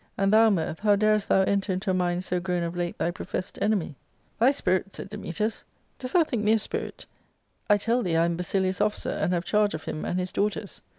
and 0.17 0.33
thou, 0.33 0.49
mirth, 0.49 0.79
how 0.79 0.95
darest 0.95 1.29
thou 1.29 1.41
enter 1.41 1.71
into 1.73 1.91
a 1.91 1.93
mind 1.93 2.23
so 2.23 2.39
grown 2.39 2.63
of 2.63 2.75
late 2.75 2.97
thy 2.97 3.11
professed 3.11 3.59
enemy 3.61 3.95
?'* 4.25 4.39
Thy 4.39 4.49
spirit!' 4.49 4.91
said 4.95 5.11
Dametas. 5.11 5.61
* 5.79 5.99
Dost 5.99 6.15
thou 6.15 6.23
think 6.23 6.43
me*a 6.43 6.57
spirit? 6.57 7.05
I 7.69 7.77
tell 7.77 8.01
thee 8.01 8.15
I 8.15 8.25
am 8.25 8.35
Basilius' 8.35 8.81
officer, 8.81 9.11
and 9.11 9.31
have 9.31 9.45
charge 9.45 9.75
of 9.75 9.83
him 9.83 10.03
and 10.03 10.17
his 10.19 10.31
daughters.' 10.31 10.81